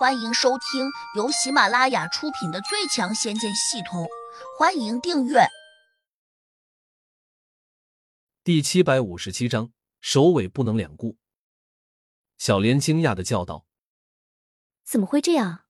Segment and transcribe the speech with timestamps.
[0.00, 4.04] 欢迎收听由喜马拉雅出品的《最强仙剑系统》，
[4.58, 5.40] 欢迎订阅。
[8.42, 11.18] 第七百五十七章，首尾不能两顾。
[12.38, 13.66] 小莲惊讶的叫道
[14.84, 15.66] ：“怎么会这样？”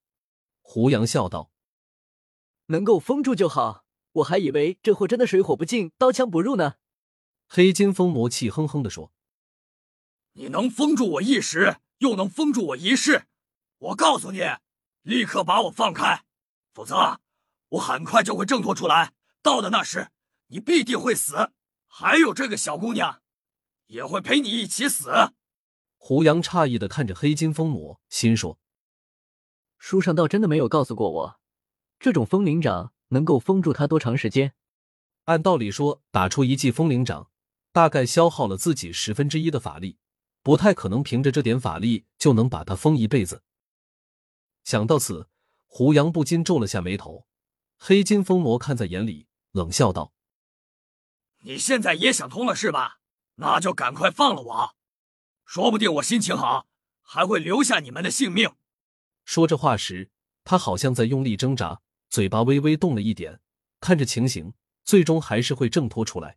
[0.62, 1.50] 胡杨笑道
[2.66, 6.74] ：“能够封住就好，我还以为这货真的水火不进，刀枪不入呢。”
[7.50, 9.12] 黑金风魔气哼哼的说
[10.34, 13.26] ：“你能封住我一时，又能封住我一世。”
[13.80, 14.40] 我告诉你，
[15.00, 16.22] 立刻把我放开，
[16.74, 17.18] 否则
[17.70, 19.14] 我很快就会挣脱出来。
[19.42, 20.10] 到的那时，
[20.48, 21.52] 你必定会死，
[21.86, 23.22] 还有这个小姑娘，
[23.86, 25.32] 也会陪你一起死。
[25.96, 28.58] 胡杨诧异的看着黑金风魔，心说：
[29.78, 31.40] 书上倒真的没有告诉过我，
[31.98, 34.52] 这种风灵掌能够封住他多长时间。
[35.24, 37.30] 按道理说，打出一记风灵掌，
[37.72, 39.96] 大概消耗了自己十分之一的法力，
[40.42, 43.42] 不太可能凭着这点法力就能把他封一辈子。
[44.64, 45.28] 想到此，
[45.66, 47.26] 胡杨不禁皱了下眉头。
[47.76, 50.12] 黑金风魔看在眼里，冷笑道
[51.44, 53.00] ：“你现在也想通了是吧？
[53.36, 54.76] 那就赶快放了我，
[55.46, 56.68] 说不定我心情好，
[57.00, 58.54] 还会留下你们的性命。”
[59.24, 60.10] 说这话时，
[60.44, 63.40] 他好像在用力挣扎，嘴巴微微动了一点。
[63.80, 64.52] 看着情形，
[64.84, 66.36] 最终还是会挣脱出来。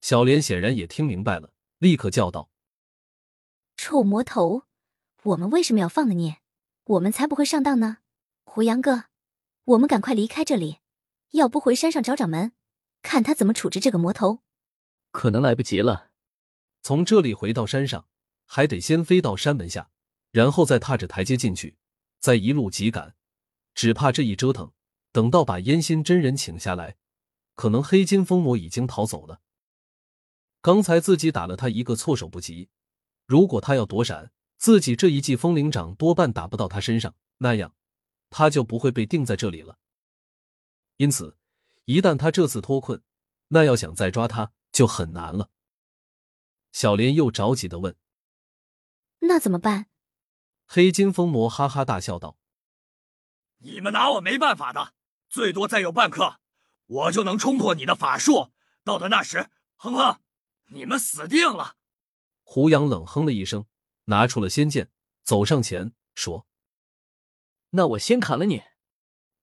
[0.00, 2.50] 小莲显然也听明白了，立刻叫道
[3.76, 4.64] ：“臭魔头，
[5.22, 6.36] 我们为什么要放了你？”
[6.86, 7.98] 我们才不会上当呢，
[8.44, 9.06] 胡杨哥，
[9.64, 10.78] 我们赶快离开这里，
[11.32, 12.52] 要不回山上找掌门，
[13.02, 14.44] 看他怎么处置这个魔头。
[15.10, 16.12] 可能来不及了，
[16.82, 18.06] 从这里回到山上，
[18.44, 19.90] 还得先飞到山门下，
[20.30, 21.76] 然后再踏着台阶进去，
[22.20, 23.16] 再一路急赶。
[23.74, 24.72] 只怕这一折腾，
[25.10, 26.96] 等到把烟心真人请下来，
[27.56, 29.40] 可能黑金风魔已经逃走了。
[30.62, 32.68] 刚才自己打了他一个措手不及，
[33.26, 34.30] 如果他要躲闪。
[34.56, 37.74] 自己这一记风铃掌多半打不到他身上，那样
[38.30, 39.78] 他就不会被定在这里了。
[40.96, 41.36] 因此，
[41.84, 43.02] 一旦他这次脱困，
[43.48, 45.50] 那要想再抓他就很难了。
[46.72, 47.96] 小莲又着急的问
[49.20, 49.86] ：“那怎么办？”
[50.66, 52.38] 黑金风魔哈哈大笑道
[53.58, 54.94] ：“你们拿我没办法的，
[55.28, 56.40] 最多再有半刻，
[56.86, 58.52] 我就能冲破你的法术。
[58.82, 60.20] 到的那时，哼哼，
[60.66, 61.76] 你们死定了。”
[62.42, 63.66] 胡杨冷哼了一声。
[64.06, 64.90] 拿出了仙剑，
[65.22, 66.46] 走上前说
[67.70, 68.62] ：“那我先砍了你。”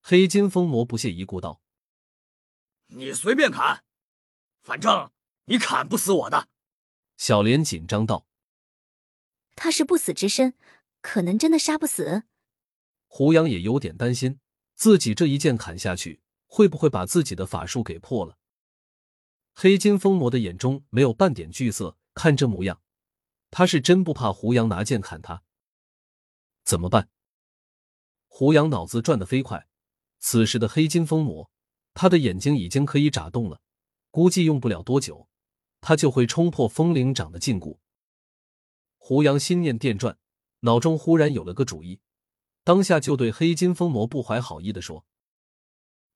[0.02, 1.62] 黑金风魔不屑一顾道
[2.88, 3.86] ：“你随便砍，
[4.62, 5.12] 反正
[5.46, 6.50] 你砍不死我的。”
[7.16, 8.28] 小莲紧张道
[9.56, 10.56] ：“他是不死之身，
[11.02, 12.24] 可能真的杀不死。”
[13.08, 14.40] 胡杨也有点担心，
[14.76, 18.38] 自己这一剑砍下去，会不会把自己的法术给破了？
[19.54, 22.83] 黑金风魔的眼中没有半点惧色，看这模样。
[23.56, 25.44] 他是真不怕胡杨拿剑砍他，
[26.64, 27.08] 怎么办？
[28.26, 29.68] 胡杨脑子转得飞快，
[30.18, 31.52] 此时的黑金风魔，
[31.94, 33.62] 他的眼睛已经可以眨动了，
[34.10, 35.30] 估计用不了多久，
[35.82, 37.78] 他就会冲破风灵掌的禁锢。
[38.98, 40.18] 胡杨心念电转，
[40.62, 42.02] 脑中忽然有了个主意，
[42.64, 45.06] 当下就对黑金风魔不怀好意的说：“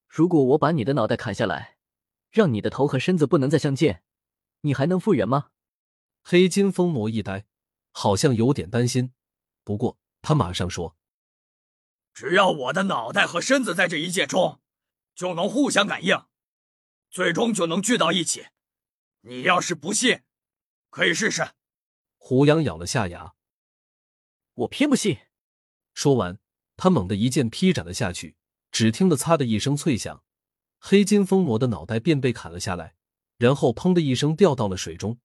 [0.10, 1.78] 如果我把你的脑袋砍下来，
[2.32, 4.02] 让你的头和身子不能再相见，
[4.62, 5.52] 你还能复原吗？”
[6.30, 7.46] 黑金风魔一呆，
[7.94, 9.14] 好像有点担心。
[9.64, 10.98] 不过他马上说
[12.14, 14.60] ：“只要我的脑袋和身子在这一界中，
[15.16, 16.26] 就能互相感应，
[17.10, 18.48] 最终就能聚到一起。
[19.22, 20.24] 你要是不信，
[20.90, 21.52] 可以试试。”
[22.20, 23.34] 胡杨咬了下牙
[24.54, 25.20] ：“我偏不信。”
[25.96, 26.40] 说完，
[26.76, 28.36] 他猛地一剑劈斩了下去。
[28.70, 30.26] 只听得“擦”的一声脆响，
[30.78, 32.98] 黑金风魔的脑袋便被砍了下来，
[33.38, 35.22] 然后砰的一声掉到了水中。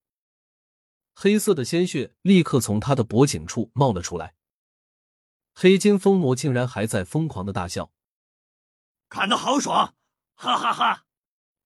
[1.15, 4.35] 黑色的鲜血立刻从他的脖颈处冒了出来。
[5.55, 7.93] 黑金风魔竟然还在疯狂的大笑，
[9.09, 9.95] 砍得好爽，
[10.35, 11.05] 哈哈哈！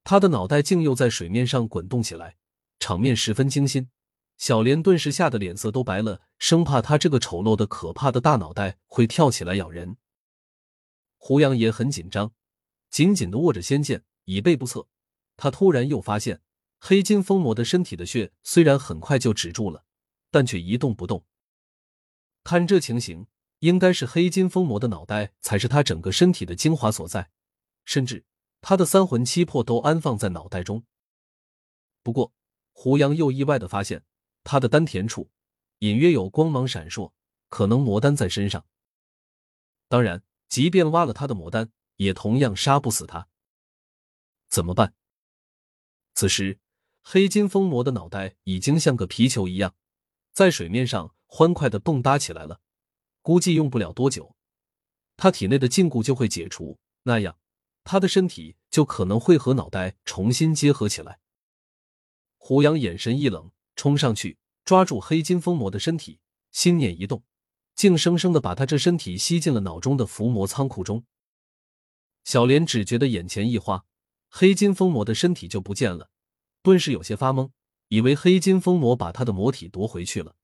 [0.03, 2.37] 他的脑袋竟又在水面上滚动起来，
[2.81, 3.91] 场面十分惊心。
[4.37, 9.97] 小莲顿时吓得脸色都白了，生怕他这个丑陋的、可怕的大脑袋会跳起来咬人。
[11.17, 12.33] 胡杨也很紧张，
[12.91, 14.89] 紧紧的握着仙剑，以备不测。
[15.37, 16.43] 他突然又发现。
[16.89, 19.85] 黑金风魔的身体的血虽然很快就止住了，
[20.31, 21.27] 但却一动不动。
[22.45, 23.27] 看这情形，
[23.59, 27.29] 应该是黑金风魔的脑袋才是他整个身体的精华所在，
[27.85, 28.25] 甚至
[28.61, 30.85] 他的三魂七魄都安放在脑袋中。
[32.05, 32.33] 不过，
[32.71, 34.05] 胡杨又意外的发现，
[34.45, 35.29] 他的丹田处
[35.81, 37.11] 隐约有光芒闪烁，
[37.49, 38.65] 可能魔丹在身上。
[39.89, 43.27] 当然，即便挖了他的魔丹，也同样杀不死他。
[44.49, 44.95] 怎么办？
[46.15, 46.61] 此时。
[47.09, 49.77] 黑金风魔的脑袋已经像个皮球一样，
[50.33, 52.61] 在水面上欢快的蹦跶起来了。
[53.23, 54.35] 估计用不了多久，
[55.17, 57.39] 他体内的禁锢就会解除，那样
[57.85, 61.21] 他的身体就可能会和脑袋重新结合起来。
[62.39, 66.19] 胡杨眼神一冷，冲上去抓住黑金疯魔的身体，
[66.51, 67.23] 心念一动，
[67.77, 71.05] 竟生生的把他这身体吸进了脑中的伏魔仓库中。
[72.25, 73.85] 小莲只觉得眼前一花，
[74.29, 76.11] 黑金疯魔的身体就不见了，
[76.67, 77.53] 顿时有些发懵，
[77.87, 80.35] 以为黑金风魔把他的魔体夺回去了。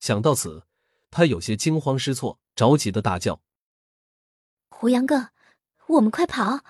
[0.00, 0.66] 想到此，
[1.10, 3.42] 他有些惊慌失措，着急的大叫
[4.72, 5.32] ：“胡杨哥，
[5.86, 6.60] 我们快跑！”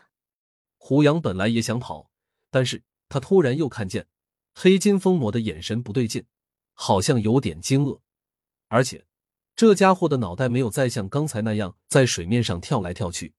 [0.77, 2.11] 胡杨本来也想跑，
[2.51, 4.09] 但是他突然又看见
[4.53, 6.27] 黑金风魔的眼神不对劲，
[6.75, 8.01] 好像有点惊愕，
[8.67, 9.07] 而且
[9.55, 13.35] 这家伙的脑袋没有再像刚才那样在水面上跳来跳去。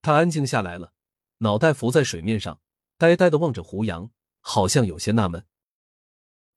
[0.00, 0.92] 他安静下来了，
[1.38, 2.60] 脑袋浮在水面上，
[3.00, 4.10] 呆呆的望着胡杨，
[4.40, 5.46] 好像有些纳闷。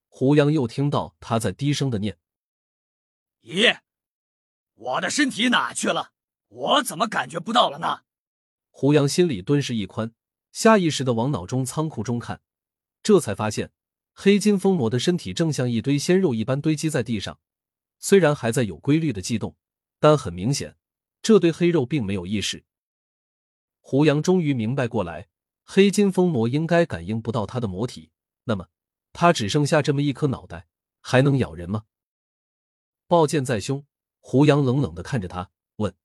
[0.09, 2.19] 胡杨又听到他在低声的念
[3.43, 3.79] ：“咦，
[4.73, 6.11] 我的身体哪去了？
[6.49, 8.01] 我怎么感觉不到了呢？”
[8.69, 10.13] 胡杨心里顿时一宽，
[10.51, 12.41] 下意识的往脑中仓库中看，
[13.01, 13.71] 这才发现
[14.11, 17.39] 黑金疯魔的身体正像一堆鲜肉一般堆积在地上，
[17.99, 19.55] 虽然还在有规律的悸动，
[19.97, 20.75] 但很明显，
[21.21, 22.65] 这堆黑肉并没有意识。
[23.79, 25.29] 胡杨终于明白过来，
[25.63, 28.11] 黑金风魔应该感应不到他的魔体，
[28.43, 28.67] 那么。
[29.15, 30.67] 他只剩下这么一颗脑袋，
[30.99, 31.85] 还能咬人吗？
[33.05, 33.85] 暴剑在胸，
[34.19, 35.95] 胡杨冷冷的看着他，问：“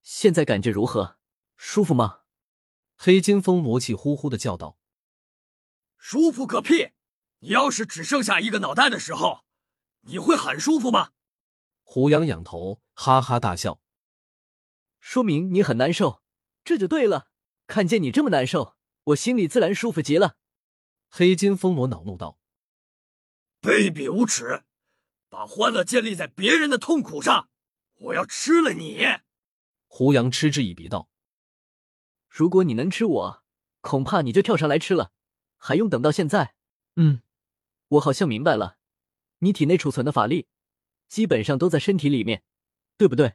[0.00, 1.18] 现在感觉如何？
[1.56, 2.20] 舒服吗？”
[2.96, 4.78] 黑金风魔气呼呼的叫道
[5.98, 6.92] ：“舒服个屁！
[7.40, 9.44] 你要是只剩下一个脑袋的时候，
[10.02, 11.10] 你会很舒服吗？”
[11.82, 13.80] 胡杨仰头哈哈大笑
[15.00, 16.22] ：“说明你很难受，
[16.62, 17.30] 这就对了。
[17.68, 18.74] 看见你这么难受，
[19.04, 20.36] 我心里自然舒服极了。”
[21.08, 22.40] 黑金风魔恼怒道
[23.62, 24.64] ：“卑鄙无耻，
[25.28, 27.48] 把欢乐建立在别人的痛苦上！
[28.00, 29.06] 我要吃了你！”
[29.86, 31.08] 胡杨嗤之以鼻道
[32.28, 33.44] ：“如果你能吃我，
[33.80, 35.12] 恐怕你就跳上来吃了，
[35.56, 36.54] 还用等到现在？
[36.96, 37.22] 嗯，
[37.88, 38.76] 我好像明白了，
[39.38, 40.48] 你体内储存的法力，
[41.08, 42.42] 基本上都在身体里面，
[42.96, 43.34] 对不对？”